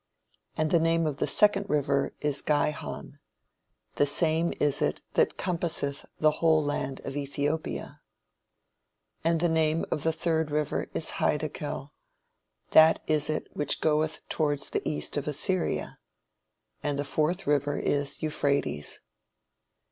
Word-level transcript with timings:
"And 0.57 0.71
the 0.71 0.79
name 0.79 1.05
of 1.05 1.17
the 1.17 1.27
second 1.27 1.69
river 1.69 2.15
is 2.21 2.41
Gihon: 2.41 3.19
the 3.97 4.07
same 4.07 4.51
is 4.59 4.81
it 4.81 5.03
that 5.13 5.37
compasseth 5.37 6.07
the 6.19 6.31
whole 6.41 6.63
land 6.63 7.01
of 7.05 7.15
Ethiopia. 7.15 8.01
"And 9.23 9.39
the 9.39 9.47
name 9.47 9.85
of 9.91 10.01
the 10.01 10.11
third 10.11 10.49
river 10.49 10.89
is 10.95 11.11
Hiddekel; 11.11 11.91
that 12.71 12.99
is 13.05 13.29
it 13.29 13.47
which 13.53 13.79
goeth 13.79 14.27
toward 14.27 14.57
the 14.61 14.81
east 14.89 15.17
of 15.17 15.27
Assyria. 15.27 15.99
And 16.81 16.97
the 16.97 17.05
fourth 17.05 17.45
river 17.45 17.77
is 17.77 18.23
Euphrates. 18.23 19.01